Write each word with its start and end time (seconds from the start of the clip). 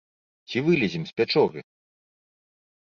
Ці 0.53 0.57
вылезем 0.69 1.03
з 1.11 1.15
пячоры? 1.21 1.59